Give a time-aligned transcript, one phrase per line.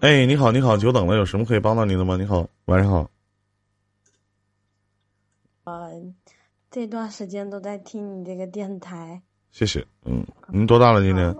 [0.00, 2.16] 哎，你好，你好，久等了，有什么可以帮到您的吗？
[2.16, 3.10] 你好，晚上好。
[5.64, 5.90] 呃，
[6.70, 9.20] 这段时间都在听你这个电台。
[9.50, 11.00] 谢谢，嗯，您多大了？
[11.00, 11.34] 今年？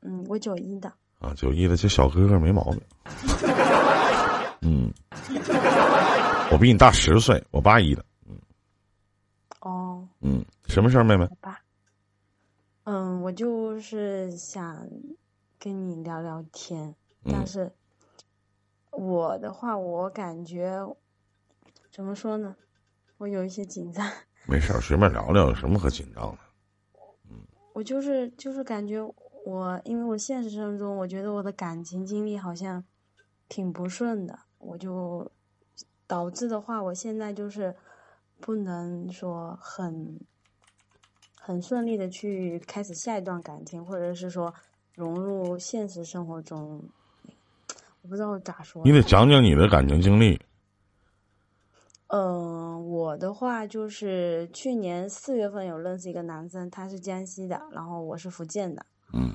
[0.00, 0.92] 嗯，我九一的。
[1.20, 2.80] 啊，九一的，这小哥哥没毛病。
[4.62, 4.92] 嗯，
[6.50, 8.04] 我比你大十岁，我八一的。
[8.28, 8.36] 嗯。
[9.60, 10.08] 哦。
[10.20, 11.28] 嗯，什么事儿，妹妹？
[11.40, 11.56] 八。
[12.82, 14.84] 嗯，我就是想
[15.60, 17.72] 跟你聊聊天，但是
[18.90, 20.84] 我的话，我感觉
[21.90, 22.56] 怎么说呢？
[23.18, 24.06] 我有一些紧张。
[24.46, 26.38] 没事儿，随便聊聊，有什么可紧张的？
[27.28, 29.00] 嗯，我就是就是感觉
[29.44, 32.84] 我，因为我现实生活中，我觉得我的感情经历好像
[33.48, 35.30] 挺不顺的，我就
[36.06, 37.76] 导致的话，我现在就是
[38.40, 40.20] 不能说很。
[41.42, 44.54] 很顺利的去开始下一段感情，或者是说
[44.94, 46.90] 融入现实生活中，
[48.02, 48.82] 我不知道咋说。
[48.84, 50.40] 你得讲讲你的感情经历。
[52.08, 58.84] 嗯，我的话就是去年四月份有认识一个男生，他是江西的，然后我是福建的。
[59.12, 59.34] 嗯。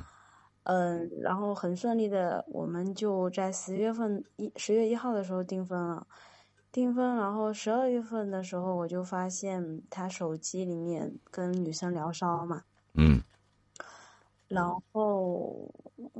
[0.64, 6.06] 嗯，然后很顺利的，我们就在十月份一十月一号的时候订婚了。
[6.72, 12.64] 订婚，然后十二月份的时候，我就发现他手机里面跟女生聊骚嘛。
[12.96, 13.22] 嗯。
[14.48, 15.72] 然后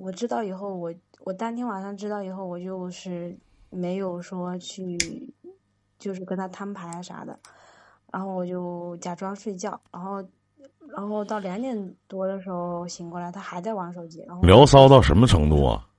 [0.06, 3.36] 我知道以后，我我当天晚上知道以后，我就是
[3.72, 4.96] 没有说去，
[5.98, 7.40] 就是跟他摊牌啊啥的。
[8.14, 10.24] 然后我就假装睡觉，然后
[10.96, 14.24] 然后到两点多的时候醒过来，他还在玩手机。
[14.28, 15.90] 然后聊骚到什么程度啊？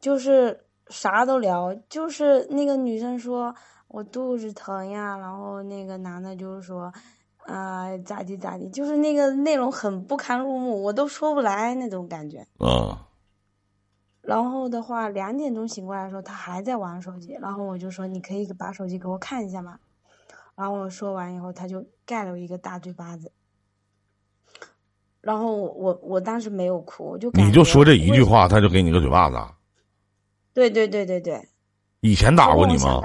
[0.00, 0.64] 就是。
[0.88, 3.54] 啥都聊，就是那个女生说
[3.88, 6.92] 我肚子疼呀，然后那个男的就是说，
[7.46, 12.46] 啊咋地咋地，就是那个内容很不堪入目，我都说不来那种感觉。
[12.58, 13.08] 啊。
[14.20, 19.80] 然后的话，两点钟醒过来的时候，他还在玩手机，然后我就说你可以把手机给我看一下吗？
[20.54, 23.32] 然后我说完以后，他就盖了我一个大嘴巴子。
[25.20, 29.36] 然后我我当时没有哭，我就你就说这一句话，他就给你个嘴巴子。
[30.52, 31.48] 对对对对对，
[32.00, 33.00] 以前打过你吗？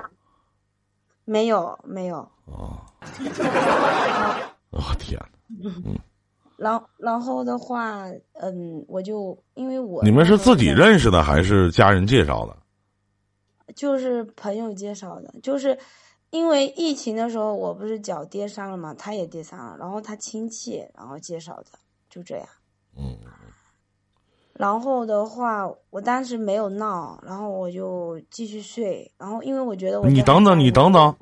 [1.26, 2.30] 没有没有。
[2.46, 2.87] 哦。
[4.70, 5.20] 我 天
[5.64, 5.98] 嗯。
[6.58, 12.58] 然然后的话，嗯，我就因为我你们是自己认识的还是家人介绍的？
[13.76, 15.78] 就是朋友介绍的，就是
[16.32, 21.78] 因为疫情的时候，我不是脚跌伤了嘛，他也跌伤了，然后他亲戚然后介绍的，
[22.10, 22.48] 就这样。
[22.98, 23.18] 嗯。
[24.54, 29.12] 然后的话，我当时没有闹，然后我就继续睡。
[29.20, 31.16] 然后因为我觉得我你等等，你等等，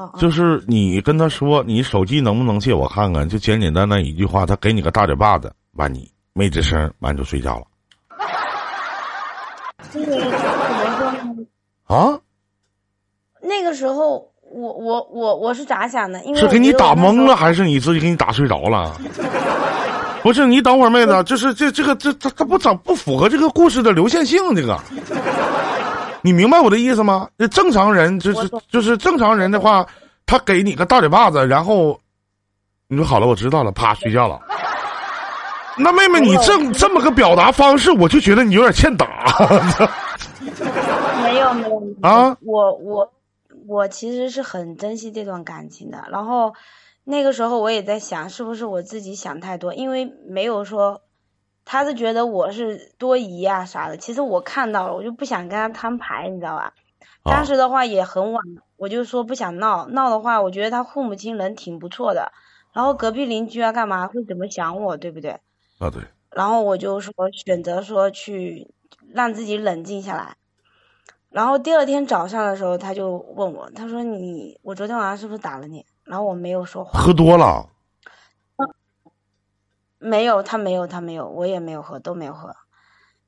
[0.00, 3.28] 啊，就是你跟他说，你手机能不能借我看看？
[3.28, 7.66] 就简简单单一句话，他给你个大嘴巴子，完你没吱声，完就睡觉了。
[11.86, 12.18] 啊？
[13.42, 16.22] 那个时候，我我我我是咋想的？
[16.24, 18.98] 因为是给你打懵了，还是你自己给你打睡着了？
[20.22, 24.78] 不是你等会儿，妹子，就是这这个这这他不整不符合这个故事的流线性，这个，
[26.22, 27.28] 你明白我的意思吗？
[27.36, 29.86] 那正常人就是就是正常人的话，
[30.26, 32.00] 他给你个大嘴巴子，然后
[32.88, 34.40] 你说好了，我知道了，啪睡觉了。
[35.78, 39.06] 那妹妹，你这这么个表达方式，我就觉得你有点欠打。
[41.22, 43.12] 没有没有啊，我我
[43.66, 46.54] 我其实是很珍惜这段感情的，然后。
[47.02, 49.74] 那个时候我也在想，是不是我自己想太多？
[49.74, 51.00] 因为没有说，
[51.70, 53.96] 他是觉得我是多疑啊啥的。
[53.96, 56.72] 其实我看到了，我就不想跟他摊牌，你知道吧？
[57.22, 58.42] 当时的话也很晚，
[58.76, 59.86] 我就说不想闹。
[59.86, 62.32] 闹的话，我觉得他父母亲人挺不错的，
[62.72, 65.38] 然后隔壁邻居啊干嘛会怎么想我，对不对？
[65.78, 66.02] 啊对。
[66.32, 68.74] 然后我就说选择说去
[69.14, 70.34] 让自己冷静下来。
[71.28, 75.86] 然后第二天早上的时候，他就问我，他说你，我昨天晚上是不是打了你？
[76.02, 77.68] 然后我没有说话，喝多了，
[80.00, 82.56] 没有，他没有，他没有，我也没有喝，都没有喝。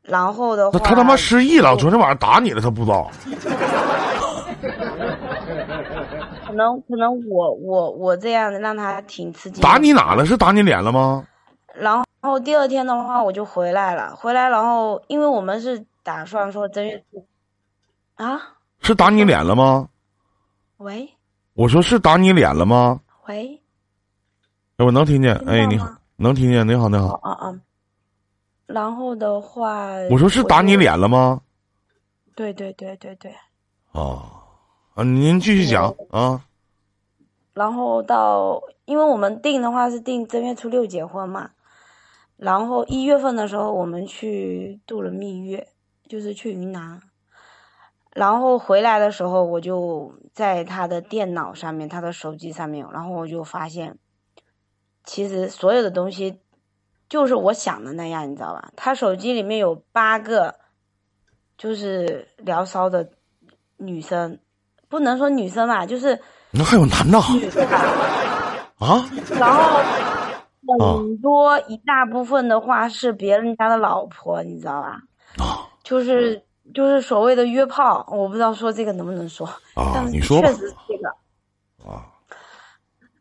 [0.03, 3.11] 然后的话，他他妈失忆了，昨天晚上打你了，他不知道。
[6.47, 9.61] 可能可能我我我这样让他挺刺激。
[9.61, 10.27] 打你哪了？
[10.27, 11.25] 是打你脸了吗？
[11.75, 17.03] 然后第二天的话，我就回来了，回来然后因为我们是打算说正月
[18.17, 18.41] 啊，
[18.81, 19.89] 是打你脸了吗？
[20.79, 21.09] 喂。
[21.55, 23.01] 我说是打你脸了吗？
[23.29, 23.63] 喂，
[24.79, 25.35] 我能听见。
[25.47, 25.87] 哎，你好，
[26.23, 26.67] 能听见。
[26.67, 27.15] 你好，你好。
[27.23, 27.61] 啊啊。
[28.67, 31.43] 然后的话，我说是打你脸了吗？
[32.35, 33.35] 对对对对对。
[33.93, 34.45] 啊，
[34.95, 36.45] 啊，您继续讲啊。
[37.53, 41.51] 然后到，因为我们定的话是定正月初六结婚嘛，
[42.37, 45.69] 然后一月份的时候，我们去度了蜜月，
[46.09, 47.03] 就是去云南。
[48.15, 53.99] 然后回来的时候，我就在他的电脑上面，他的手机上面，然后我就发现，
[55.05, 56.41] 其实所有的东西
[57.09, 58.71] 就是我想的那样，你知道吧？
[58.77, 60.55] 他手机里面有八个，
[61.57, 63.11] 就是聊骚的
[63.77, 64.39] 女生，
[64.89, 66.19] 不能说女生吧，就是
[66.51, 67.19] 那还有男的
[68.79, 69.11] 啊？
[69.31, 75.03] 然后很多一大部分的话是别人家的老婆，你知道吧？
[75.39, 76.45] 啊，就是。
[76.73, 79.45] 就是所谓的约炮，我不知道说这个能不能说
[79.75, 80.07] 啊？
[80.09, 81.15] 你说确实是这个啊。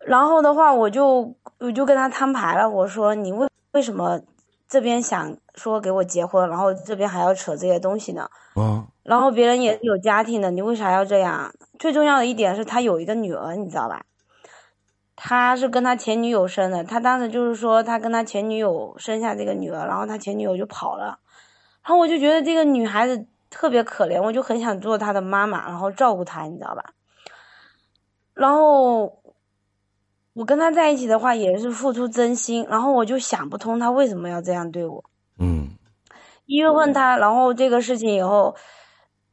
[0.05, 4.19] 然后的话，我就我就跟他摊牌了，我说你为为什么
[4.67, 8.29] 这边想说给我结婚，然后这边还要扯这些东西呢？
[8.55, 8.87] 啊。
[9.03, 11.53] 然后别人也是有家庭的，你为啥要这样？
[11.79, 14.05] 最重要的一点是他有一个女儿，你知道吧？
[15.15, 21.19] 他是跟他前女友生的，他当时就是说他跟他前女友生下这个女儿，然后他前女友就跑了，
[21.83, 23.25] 然后我就觉得这个女孩子。
[23.53, 26.93] 特别可怜，我就很想做她的妈妈，然后照顾她，你知道吧？
[28.33, 29.20] 然后
[30.33, 35.03] 我跟他在一起的话，也是付出真心，然后我就想不通他为什么要这样对我。
[35.37, 35.69] 嗯。
[36.45, 38.55] 一月份他，然后这个事情以后，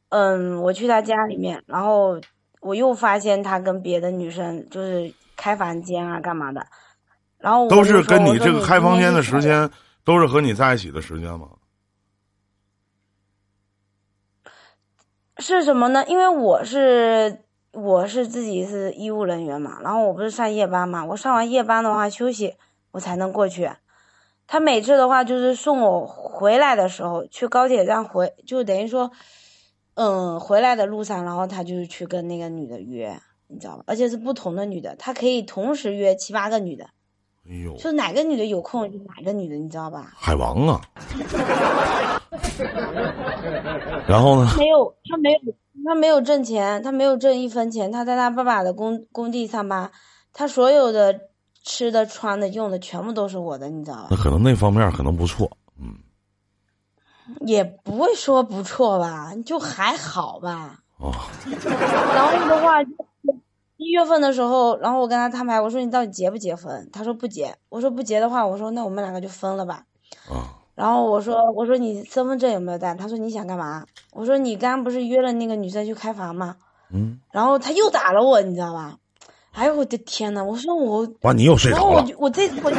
[0.09, 2.19] 嗯，我去他家里面，然后
[2.61, 6.65] 我又发现他跟别的女生就是开房间啊，干嘛的？
[7.37, 9.69] 然后都是跟你这个开房间的时间，
[10.03, 11.47] 都是和你在一起的时间吗？
[15.37, 16.05] 是什么呢？
[16.07, 22.55] 因为我是我是自己是医务人员嘛，然后我不是上夜班嘛，我上完夜班的话休息，
[22.91, 23.69] 我才能过去。
[24.47, 29.11] 他每次的话就是送我回来的时候，去高铁站回，就等于说，
[29.93, 33.83] 嗯，回来的路上，然后他就是去跟那个女的约，你知道吧？
[33.85, 36.85] 而且是不同的女的，他可以同时约七八个女的。
[37.47, 40.11] 哎呦，就哪个女的有空就哪个女的，你知道吧？
[40.15, 40.81] 海王啊！
[44.07, 44.51] 然后呢？
[44.57, 45.39] 没有，他没有，
[45.85, 47.91] 他没有挣钱，他没有挣一分钱。
[47.91, 49.91] 他在他爸爸的工工地上班，
[50.33, 51.19] 他所有的
[51.63, 54.07] 吃的、穿的、用的全部都是我的，你知道吧？
[54.11, 55.49] 那可能那方面可能不错，
[55.79, 55.95] 嗯。
[57.45, 60.79] 也不会说不错吧，就还好吧。
[60.97, 61.11] 哦。
[62.15, 62.81] 然后的话，
[63.77, 66.89] 一月份的时候，然后我跟他摊牌，我说你到底结不结婚？
[66.91, 67.55] 他说不结。
[67.69, 69.85] 我说不结的话，我说那我们两个就分了吧。
[70.29, 70.55] 啊。
[70.79, 73.85] 然后我说：“我说你身份证有没有带？”他说：“你想干嘛？”
[74.15, 76.55] 我说：“你刚刚不是约了那个女生去开房吗？”
[76.93, 77.19] 嗯。
[77.33, 78.97] 然后他又打了我，你知道吧？
[79.51, 80.41] 哎呦我的天呐！
[80.41, 81.83] 我说我哇，你又睡着了。
[81.83, 82.77] 然后我就我这次我就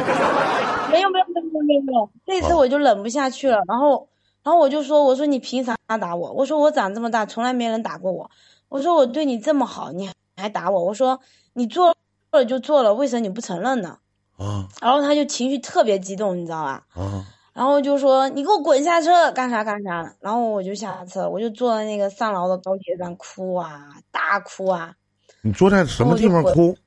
[0.89, 3.61] 没有没有没有没有没有，这次我就忍不下去了。
[3.67, 4.07] 然后
[4.41, 6.31] 然后我就说：“我说你凭啥打我？
[6.31, 8.31] 我说我长这么大从来没人打过我。
[8.67, 10.85] 我说我对你这么好，你还打我？
[10.85, 11.19] 我说
[11.53, 11.95] 你做
[12.31, 13.99] 了就做了，为什么你不承认呢？”
[14.39, 14.67] 啊。
[14.81, 16.83] 然后他就情绪特别激动，你知道吧？
[16.95, 17.27] 啊。
[17.53, 20.15] 然后就说你给我滚下车，干啥干啥。
[20.21, 24.95] 然后我就下车，我就坐在那个上饶的高铁站哭啊，大哭啊。
[25.41, 26.77] 你坐在什么地方哭？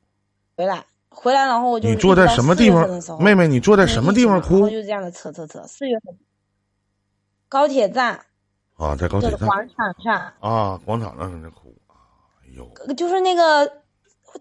[0.56, 1.88] 回来，回来，然后我就。
[1.88, 2.88] 你坐在什么地方？
[3.20, 4.70] 妹妹，你坐在什么地方哭？
[4.70, 5.62] 就这样的扯扯扯。
[5.66, 6.16] 四月份，
[7.48, 8.24] 高铁站。
[8.76, 9.40] 啊，在高铁站。
[9.40, 10.32] 广场上。
[10.40, 11.76] 啊，广场上在那哭。
[12.42, 12.94] 哎呦。
[12.94, 13.82] 就是那个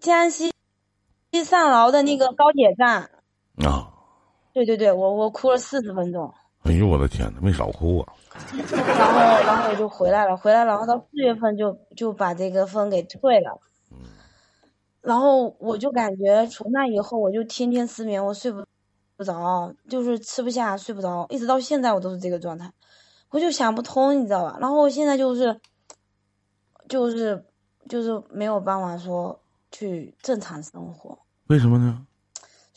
[0.00, 0.52] 江西
[1.44, 3.10] 上饶的那个高铁站。
[3.66, 3.90] 啊。
[4.54, 6.32] 对对对，我我哭了四十分钟。
[6.62, 8.14] 哎呦我的天呐，没少哭啊！
[8.72, 13.60] 然后然后我就回来了，回来然后到四月份就就把这个分给退了。
[13.90, 13.98] 嗯。
[15.02, 18.64] 然后我就感觉从那以后我就天天失眠，我睡不
[19.16, 22.72] 不着，就是吃不下睡不着，一直到现在我都是这个状态，
[23.30, 24.56] 我就想不通，你知道吧？
[24.60, 25.60] 然后我现在就是
[26.88, 27.44] 就是
[27.88, 29.38] 就是没有办法说
[29.70, 31.18] 去正常生活。
[31.48, 32.06] 为什么呢？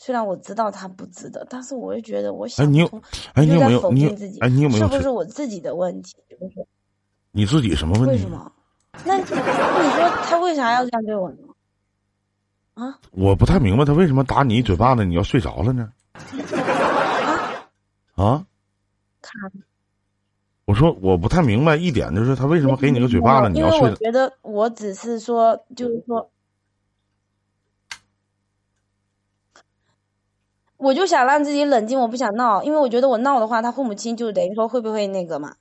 [0.00, 3.02] 虽然我知道他不值得，但是我又觉得我想不通，
[3.34, 3.90] 哎，你有没有？
[3.90, 4.06] 你
[4.38, 4.88] 哎，你有没有？
[4.88, 6.16] 是不是我自己的问题？
[7.32, 8.12] 你自己什么问题？
[8.12, 8.52] 为什么？
[9.04, 9.36] 那你说
[10.24, 11.36] 他为啥要这样对我呢？
[12.74, 12.98] 啊？
[13.10, 15.92] 我不太明白他为什么打你一嘴巴子，你要睡着了呢？
[18.14, 18.46] 啊？
[19.20, 19.32] 他。
[20.64, 23.90] 我说我不太明白一点，就是他为什么给你个嘴巴子，你要睡？
[23.90, 26.30] 我觉得我只是说，就是说。
[30.78, 35.52] 我就想让自己冷静，我不想闹，因为我觉得我闹的话，他父母亲就等于说会不会那个嘛。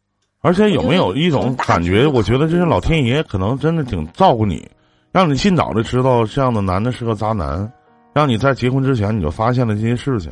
[0.42, 2.06] 而且有没有一种感觉？
[2.06, 4.70] 我觉得这些老天爷可能真的挺照顾你，
[5.12, 7.70] 让你尽早的知道这样的男的是个渣男，
[8.14, 10.32] 让你在结婚之前你就发现了这些事情，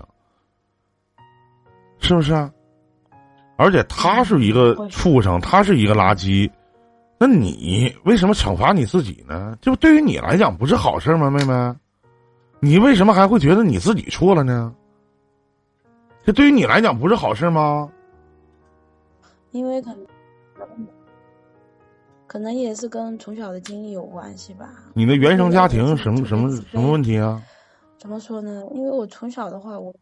[1.99, 2.49] 是不是啊？
[3.57, 6.49] 而且他是一个畜生，他是一个垃圾，
[7.17, 9.57] 那你为什么惩罚你自己呢？
[9.61, 11.53] 就对于你来讲不是好事吗，妹妹？
[12.65, 14.73] 你为什么还会觉得你自己错了呢？
[16.23, 17.91] 这对于你来讲不是好事吗？
[19.51, 20.87] 因为可能，
[22.25, 24.67] 可能也是跟从小的经历有关系吧。
[24.95, 27.39] 你的原生家庭什么什么什么问题啊？
[27.99, 28.63] 怎么说呢？
[28.73, 29.93] 因为我从小的话，我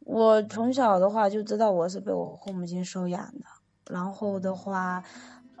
[0.00, 5.04] 我从小的话就知道我是被我父母亲收养的，然后的话，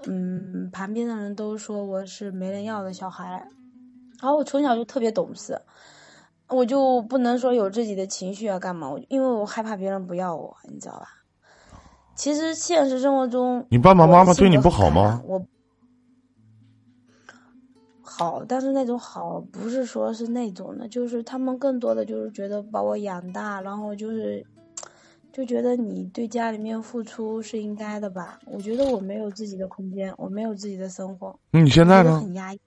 [0.06, 3.46] 嗯，旁边的人都说我是没人要的小孩，
[4.20, 5.60] 然后我从小就特别懂事，
[6.48, 8.90] 我就不能说有自己的情绪啊，干嘛？
[8.90, 11.06] 我因为我害怕别人不要我，你知道吧？
[12.16, 15.22] 其实现实生活中，你爸爸妈妈对你不好吗？
[15.24, 15.40] 我
[18.02, 24.44] 好，但是那种好不是说是那种的，就是他们更多的就是觉得把我养大，然后就是
[25.32, 28.40] 就觉得你对家里面付出是应该的吧。
[28.46, 31.38] 我觉得我没有自己的空间，我没有自己的生活。
[31.52, 32.18] 那你现在呢？
[32.18, 32.58] 很压抑。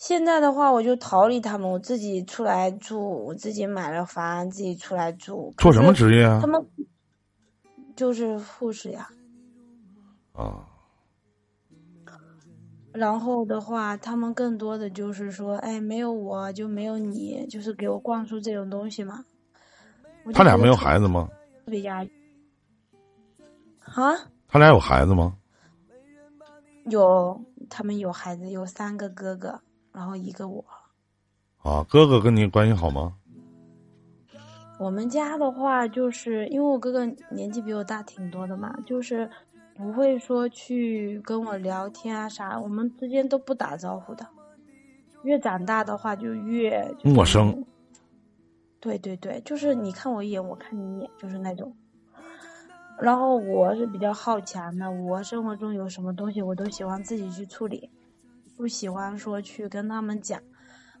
[0.00, 5.52] 现在的话，我就逃离他们，我自己出来住，我自己买了房，自己出来住。
[5.58, 6.38] 做什么职业啊？
[6.40, 6.66] 他们。
[7.96, 9.10] 就是护士呀，
[10.32, 10.64] 啊，
[12.94, 19.26] 然后的话，他们更多的就是说，哎，没有我就没有你，就是给我灌输这种东西嘛。
[20.32, 21.28] 他俩没有孩子吗？
[21.66, 22.10] 特别压抑。
[23.80, 24.16] 啊？
[24.48, 25.36] 他俩有孩子吗？
[26.86, 29.60] 有，他们有孩子，有三个哥哥，
[29.92, 30.64] 然后一个我。
[31.62, 33.14] 啊，哥哥跟你关系好吗？
[34.78, 39.28] 我们家的话，就是因为我哥哥年纪比我大挺多的嘛，就是
[39.76, 44.26] 不会说去跟我聊天啊啥，我们之间都不打招呼的。
[45.22, 47.62] 越长大的话，就越陌生。
[48.80, 51.76] 对对对，就是你看我一眼，我看你一眼，就是那种。
[52.98, 57.90] 然后我是比较好强的，我生活中有什么东西，我都喜欢自己去处理，
[58.60, 60.38] 不喜欢说去跟他们讲。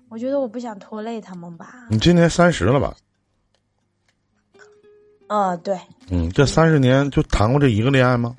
[0.08, 1.86] 我觉得我不想拖累他们吧。
[1.90, 2.96] 你今年三十了吧？
[5.26, 5.78] 啊，对。
[6.10, 8.34] 嗯，这三十年就谈过这一个恋爱吗？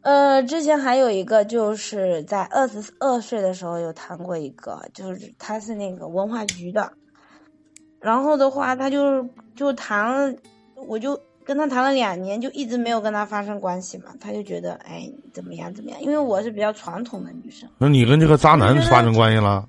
[0.00, 6.90] 呃，之前还有一个，就是在二十二岁的时候有谈过一个，就是他是那个文化局的，
[8.00, 10.34] 然后的话，他就就谈了，
[10.88, 17.68] 我就跟他谈了两年，就一直没有跟他发生关系嘛，他就觉得哎怎么样怎么样，因为我是比较传统的女生。
[17.78, 19.68] 那你跟这个渣男发生关系了？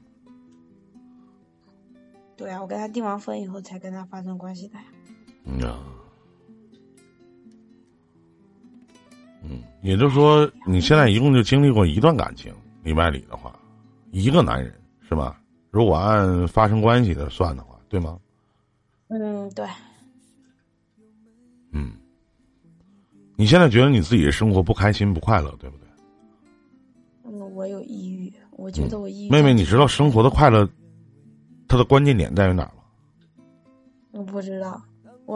[2.37, 4.83] 对啊，我跟他订完婚以后才跟他发生关系的呀。
[5.45, 5.77] 嗯呀，
[9.43, 12.53] 嗯，也就是说，你现在一共就经历过一段感情，
[12.83, 13.57] 里外里的话，
[14.11, 14.73] 一个男人
[15.07, 15.39] 是吧？
[15.71, 18.19] 如果按发生关系的算的话，对吗？
[19.07, 19.65] 嗯，对。
[21.75, 21.91] 嗯，
[23.35, 25.87] 你现在觉得你自己的生活不开心、不快乐，对不对？
[27.25, 29.29] 嗯，我有抑郁，我觉得我抑郁。
[29.29, 30.67] 妹妹，你知道生活的快乐，
[31.67, 32.83] 它的关键点在于哪吗？
[34.11, 34.81] 我不知道。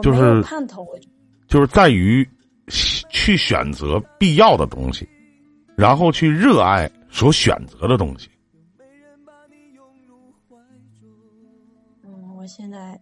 [0.02, 0.86] 就是盼头，
[1.48, 2.26] 就是在于
[2.68, 5.06] 去选择必要的东西，
[5.76, 8.30] 然后去热爱所选择的东西。
[12.04, 12.96] 嗯，我现在，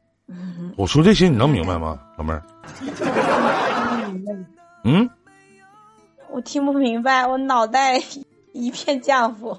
[0.76, 2.42] 我说这些你能明白吗，老妹儿？
[4.84, 5.08] 嗯，
[6.30, 7.98] 我听不明白，我脑袋
[8.52, 9.56] 一片浆糊。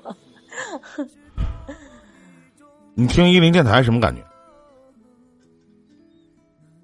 [2.93, 4.23] 你听一林电台什么感觉？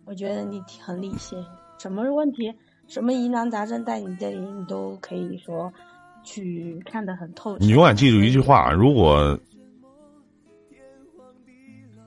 [0.06, 1.44] 我觉得你很理性，
[1.78, 2.54] 什么问题，
[2.88, 5.72] 什么疑难杂症在你这里，你都可以说
[6.24, 7.58] 去看得很透。
[7.58, 9.38] 你永远记住一句话：如果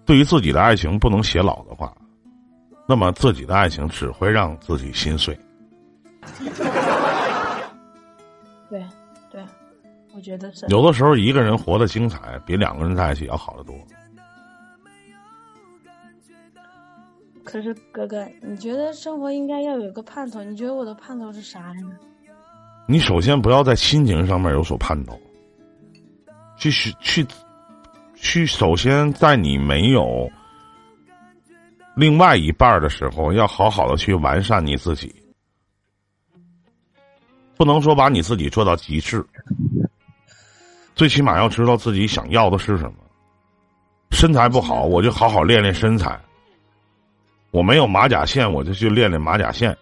[0.09, 1.95] 对于自己的爱情不能偕老的话，
[2.88, 5.38] 那么自己的爱情只会让自己心碎。
[8.71, 8.83] 对
[9.31, 9.45] 对，
[10.15, 10.65] 我觉得是。
[10.69, 13.75] 有的时候，一个人活得精彩，比两个人在一起要好得多。
[17.45, 20.43] 可是哥哥，你觉得生活应该要有个盼头？
[20.43, 21.93] 你觉得我的盼头是啥呢？
[22.87, 25.21] 你首先不要在心情上面有所盼头，
[26.57, 27.27] 去去去，
[28.20, 30.30] 去首先在你没有
[31.94, 35.14] 另外一半的时候，要好好的去完善你自己，
[37.56, 39.25] 不能说把你自己做到极致，
[40.94, 42.94] 最起码要知道自己想要的是什么。
[44.10, 46.18] 身材不好，我就好好练练身材。
[47.50, 49.72] 我没有马甲线，我就去练练马甲线；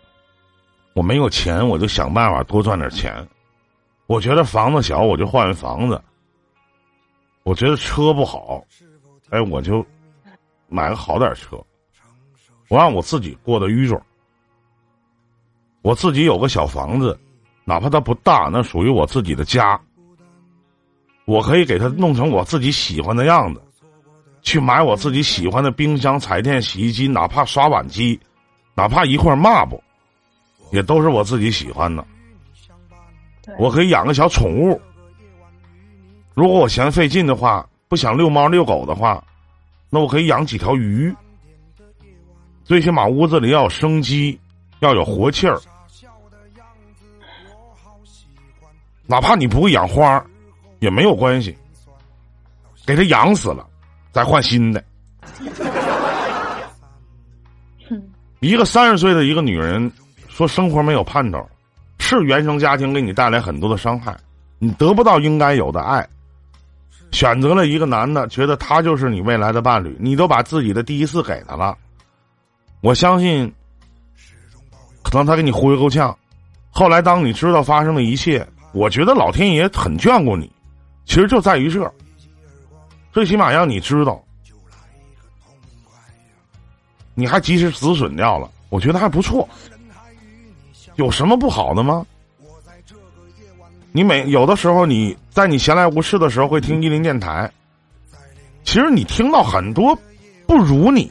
[0.95, 3.13] 我没有钱，我就想办法多赚点钱；
[4.07, 5.97] 我觉得房子小，我就换房子；
[7.47, 8.61] 我觉得车不好，
[9.31, 9.87] 哎，我就
[10.69, 11.57] 买个好点车。
[12.69, 14.03] 我让我自己过得愚壮。
[15.81, 17.17] 我自己有个小房子，
[17.65, 19.81] 哪怕它不大，那属于我自己的家。
[21.25, 23.63] 我可以给它弄成我自己喜欢的样子。
[24.43, 28.19] 去买我自己喜欢的冰箱、彩电、洗衣机，哪怕刷碗机，
[28.75, 29.81] 哪怕一块抹布，
[30.73, 32.05] 也都是我自己喜欢的。
[33.57, 34.81] 我可以养个小宠物。
[36.37, 39.25] 如果我嫌费劲的话，不想遛猫遛狗的话，
[39.89, 41.11] 那我可以养几条鱼。
[42.63, 44.39] 最起码屋子里要有生机，
[44.81, 45.59] 要有活气儿。
[49.07, 50.23] 哪怕你不会养花，
[50.81, 51.57] 也没有关系，
[52.85, 53.67] 给它养死了，
[54.13, 54.85] 再换新的。
[58.41, 59.91] 一个三十岁的一个女人
[60.29, 61.49] 说生活没有盼头，
[61.99, 64.15] 是原生家庭给你带来很多的伤害，
[64.59, 66.07] 你得不到应该有的爱，
[67.13, 71.77] 选择了一个男的，觉得他就是你未来的伴侣，你都把自己的第一次给他了。
[72.81, 73.53] 我相信，
[75.03, 76.17] 可能他给你忽悠够呛，
[76.71, 78.47] 后来当你知道发生的一切。
[78.73, 80.53] 我觉得老天爷很眷顾你，
[81.07, 81.91] 其实就在于这，
[83.11, 84.23] 最起码让你知道，
[87.15, 89.49] 你还及时止损掉了，我觉得还不错。
[90.97, 92.05] 有什么不好的吗？
[93.97, 97.51] 你每有的时候你在你闲来无事的时候会听一零电台，
[98.63, 99.99] 其实你听到很多
[100.47, 101.11] 不如你，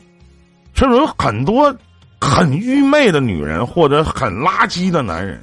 [0.75, 1.75] 甚至有很多
[2.21, 5.41] 很愚昧的女人或者很垃圾的男人。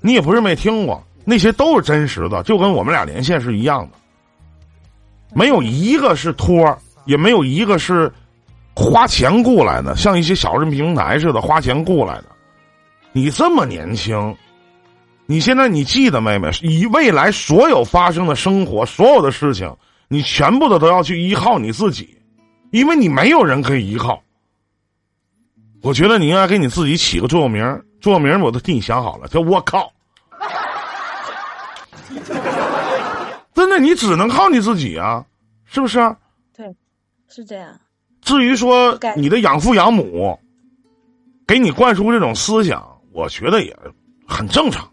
[0.00, 3.98] 你也不是没听过，那些都是真实的，就跟我们俩连线是一样的，
[5.34, 8.08] 没有一个是托儿，也没有一个是
[8.76, 12.26] 花钱雇来的，像一些小人平台似的花钱雇来的。
[13.10, 14.36] 你这么年轻，
[15.30, 19.72] 你现在你记得妹妹，以未来所有发生的生活，所有的事情，
[20.08, 22.18] 你全部的都要去依靠你自己，
[22.72, 24.20] 因为你没有人可以依靠。
[25.82, 27.80] 我觉得你应该给你自己起个座右铭。
[28.00, 29.92] 座右铭我都替你想好了，叫我靠！
[33.54, 35.24] 真的，你只能靠你自己啊，
[35.64, 35.98] 是不是？
[36.56, 36.74] 对，
[37.28, 37.78] 是这样。
[38.20, 40.36] 至于说你的养父养母
[41.46, 43.72] 给你灌输这种思想，我觉得也
[44.26, 44.90] 很正常。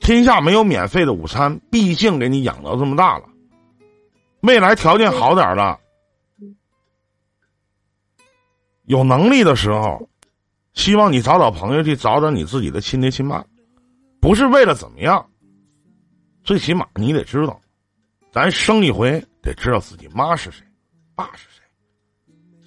[0.00, 3.24] 天下没有免费的午餐，毕竟给你养到这么大了，
[4.40, 5.78] 未来条件好点了，
[8.86, 10.08] 有能力的时候。
[10.72, 13.44] 希望你找找朋友去找找你自己的亲爹亲妈，
[14.20, 15.28] 不是为了怎么样，
[16.44, 17.60] 最起码你得知道，
[18.32, 20.64] 咱生一回得知道自己妈是谁，
[21.16, 21.62] 爸是谁。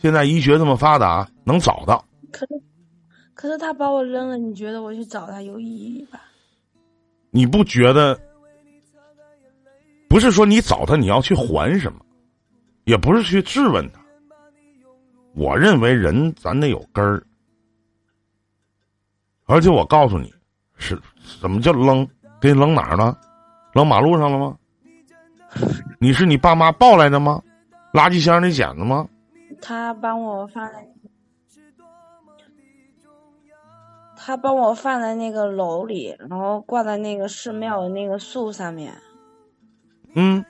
[0.01, 2.05] 现在医学这么发达，能找到。
[2.29, 2.61] 可是，
[3.33, 6.21] 可是他把我扔了，你觉得我去找他有意义吧？
[7.33, 8.17] 你不觉得？
[10.07, 11.99] 不是说你找他你要去还什么，
[12.85, 13.99] 也不是去质问他。
[15.33, 17.25] 我认为人咱得有根儿。
[19.45, 20.31] 而且我告诉你，
[20.77, 20.95] 是
[21.41, 22.07] 怎么叫扔？
[22.39, 23.17] 给你扔哪儿了？
[23.73, 24.55] 扔马路上了吗？
[25.99, 27.41] 你是你爸妈抱来的吗？
[27.93, 29.07] 垃圾箱里捡的吗？
[29.59, 30.87] 他帮我放在，
[34.25, 38.93] 他帮我放在那个楼里，然后挂在那个寺庙的那个树上面。
[40.15, 40.43] 嗯，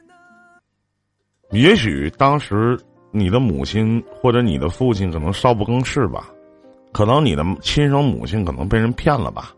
[1.49, 6.29] 也许当时你的母亲或者你的父亲可能少不更事吧。
[6.91, 9.55] 可能你的亲生母亲可能被人骗了吧，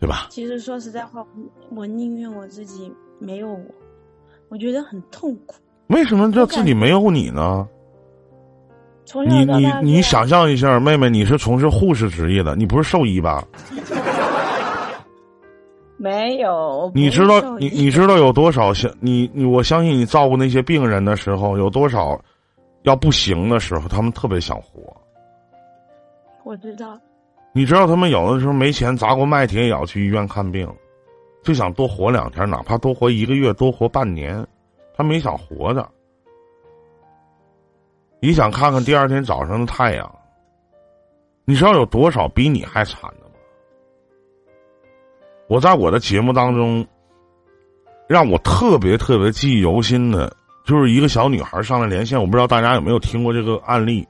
[0.00, 0.28] 对吧？
[0.30, 1.22] 其实说实在话，
[1.76, 3.66] 我宁愿我自己没有我，
[4.48, 5.56] 我觉得很痛苦。
[5.88, 7.68] 为什么叫自己没有你呢？
[9.26, 13.44] 你你你想象一下，妹妹，你是从事护士职业的，你不是兽医吧？
[15.96, 16.90] 没有。
[16.94, 22.20] 你知道你你知道有多少相你你我相信你照顾那些病人的时候有多少。
[22.82, 24.80] 要不行的时候，他们特别想活。
[26.44, 26.96] 我知道。
[27.52, 30.66] 你知道他们有的时候没钱砸锅卖铁也要去医院看病，
[31.42, 34.46] 就想多活两天，哪怕多活一个月、多活半年，
[34.96, 35.86] 他没想活着。
[38.20, 40.12] 你想看看第二天早上的太阳？
[41.44, 43.34] 你知道有多少比你还惨的吗？
[45.48, 46.86] 我在我的节目当中，
[48.08, 50.36] 让我特别特别记忆犹新的。
[50.64, 54.06] 就是一个小女孩上来连线，我不知道大家有没有听过这个案例。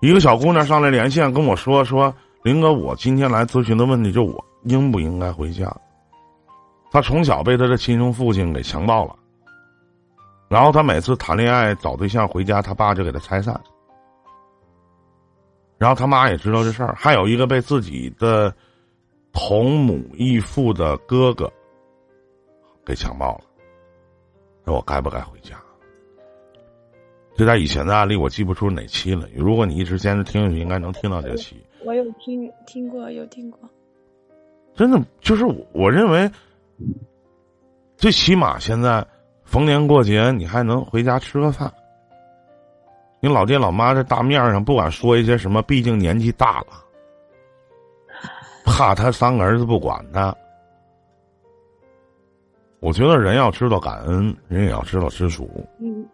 [0.00, 5.76] 一个小姑娘上来连线跟我说：“说林哥，我今天来咨询的问题就我应不应该回家？
[6.92, 9.16] 她从小被她的亲生父亲给强暴了，
[10.48, 13.60] 然后他每次谈恋爱找对象回家，他爸就给他拆散。
[15.76, 18.52] 然后他妈也知道这事儿，还有一个被自己的
[19.32, 21.52] 同母异父的哥哥
[22.84, 23.44] 给强暴了。
[24.64, 25.56] 那我该不该回家？”
[27.36, 29.28] 就在以前的案例，我记不出哪期了。
[29.32, 31.62] 如果你一直坚持听下去，应该能听到这期。
[31.84, 33.60] 我有听听过，有听过。
[34.74, 36.28] 真的，就是我认为，
[37.96, 39.06] 最起码现在
[39.48, 41.72] 逢年过节你还能回家吃个饭。
[43.18, 46.66] 你老爹老妈在大面上不管说一些什么，毕竟年纪大了，
[48.62, 50.36] 怕他三个儿子不管他。
[52.80, 55.50] 我觉得人要知道感恩，人也要知道知足。
[55.80, 56.06] 嗯，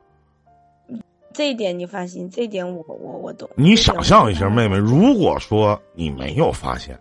[1.33, 3.51] 这一点你放心，这一点我我我懂。
[3.57, 6.97] 你想象一下，妹妹，如果说你没有发现，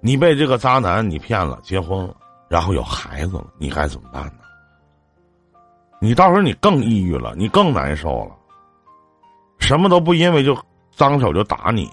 [0.00, 2.16] 你被这个渣男你骗了，结婚了，
[2.48, 4.43] 然后有孩子了，你该怎么办呢？
[6.00, 8.36] 你到时候你更抑郁了，你更难受了。
[9.58, 10.56] 什么都不因为就
[10.90, 11.90] 张手就打你，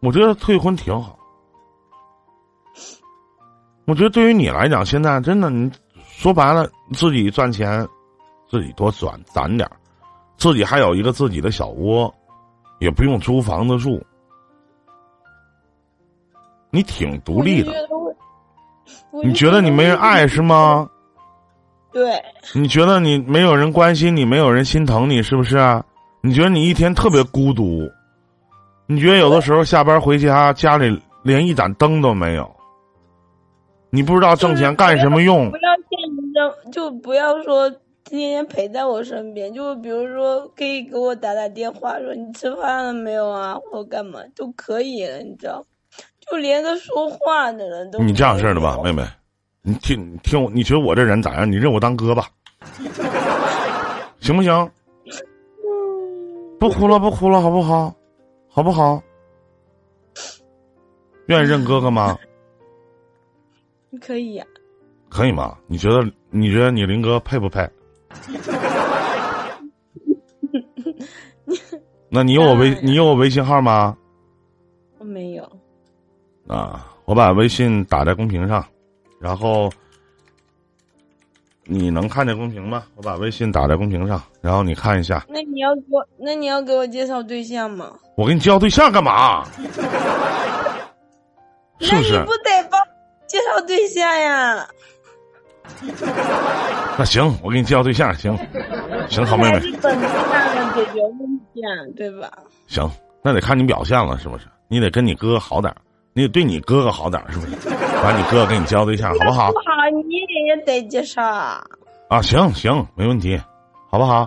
[0.00, 1.18] 我觉得退婚挺好。
[3.86, 5.70] 我觉得对于你来讲，现在真的你
[6.04, 7.86] 说白了，自己赚钱，
[8.50, 9.70] 自己多攒攒点
[10.36, 12.12] 自己还有一个自己的小窝，
[12.80, 14.04] 也不用租房子住，
[16.70, 17.72] 你挺独立的。
[19.24, 20.86] 你觉得你没人爱是吗？
[21.92, 22.22] 对。
[22.54, 25.56] 你觉得你没有人关心你，没有人心疼你，是不是？
[25.56, 25.84] 啊
[26.22, 27.88] 你觉得你一天特别孤独？
[28.88, 32.50] 你觉得有的时候下班回家，家里连一盏灯都没有？
[33.90, 35.48] 你不知道挣钱干什么用？
[35.50, 37.70] 不要见就不要说
[38.04, 39.54] 天天陪在我身边。
[39.54, 45.64] 就比如说，可以给我打打电话，说你吃饭了没有啊，或干嘛都可以了，你知道？
[46.28, 48.00] 就连个说话的人都……
[48.00, 49.04] 你这样式的吧，妹妹，
[49.68, 51.50] 你听听我，你觉得我这人咋样？
[51.50, 52.28] 你认我当哥吧，
[54.20, 54.70] 行不行？
[56.60, 57.92] 不哭了，不哭了，好不好？
[58.48, 59.02] 好不好？
[61.26, 62.16] 愿意认哥哥吗？
[64.00, 64.46] 可以呀。
[65.08, 65.58] 可以吗？
[65.66, 66.08] 你觉得？
[66.30, 67.68] 你觉得你林哥配不配？
[72.08, 72.70] 那你有我微？
[72.82, 73.96] 你有我微信号吗？
[74.98, 75.42] 我没有。
[76.46, 78.64] 啊，我把微信打在公屏上，
[79.20, 79.70] 然后。
[81.68, 82.84] 你能看见公屏吗？
[82.94, 85.26] 我把微信打在公屏上，然后你看一下。
[85.28, 87.92] 那你要给我，那你要给我介绍对象吗？
[88.16, 89.44] 我给你介绍对象干嘛？
[91.80, 92.12] 是不是？
[92.12, 92.80] 那你不得帮
[93.26, 94.64] 介绍对象呀？
[96.96, 98.38] 那行，我给你介绍对象，行，
[99.10, 99.58] 行，好妹妹。
[99.58, 101.18] 是本质上的解决问
[101.52, 101.60] 题，
[101.96, 102.30] 对吧？
[102.68, 102.88] 行，
[103.24, 104.46] 那得看你表现了，是不是？
[104.68, 105.74] 你得跟你哥哥好点
[106.16, 107.68] 你得对你哥哥好点是不是？
[108.02, 109.52] 把你哥哥给你介绍对象，好不好？
[109.52, 109.64] 不好，
[110.08, 110.14] 你
[110.46, 111.22] 也得介绍。
[111.22, 113.38] 啊，行行，没问题，
[113.90, 114.26] 好不好？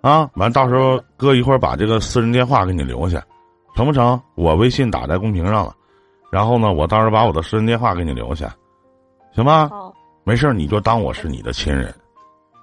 [0.00, 3.22] 啊，完，到时候哥一会儿把这个私人电话给你留下，
[3.76, 4.18] 成不成？
[4.36, 5.74] 我微信打在公屏上了，
[6.32, 8.54] 然后呢，我到时候把我的私人电话给你留下，
[9.34, 9.68] 行吗？
[9.68, 9.92] 好。
[10.24, 11.94] 没事你就当我是你的亲人，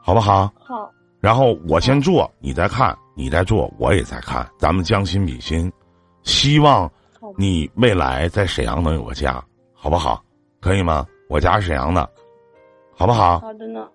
[0.02, 0.52] 好不好？
[0.60, 0.90] 好。
[1.20, 5.72] 然后我先做，你再看，你再做，我也在看，咱们将心比心，
[6.24, 6.92] 希望。
[7.38, 10.24] 你未来在沈阳能有个家，好不好？
[10.62, 11.06] 可以吗？
[11.30, 12.10] 我家是沈阳的，
[12.96, 13.40] 好不好？
[13.40, 13.88] 好的呢。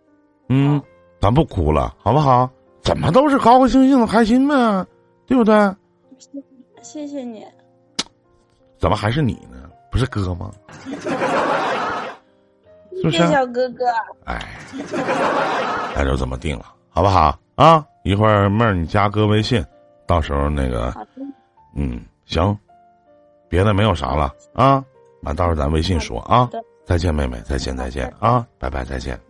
[0.49, 0.81] 嗯，
[1.21, 2.49] 咱不哭了，好不好？
[2.83, 4.87] 怎么都是高高兴兴的开心呗，
[5.27, 5.55] 对不对？
[6.83, 7.45] 谢谢你。
[8.79, 9.71] 怎么还是你呢？
[9.91, 10.51] 不是哥吗？
[13.03, 13.85] 是小哥哥。
[14.25, 14.41] 哎，
[15.95, 17.39] 那就这么定了，好不好？
[17.55, 19.65] 啊，一会儿妹儿你加哥微信，
[20.07, 20.95] 到时候那个，
[21.75, 22.57] 嗯，行。
[23.51, 24.83] 别的没有啥了啊，
[25.23, 26.49] 完到时候咱微信说啊，
[26.87, 29.21] 再见妹妹，再见再见啊，拜拜再见。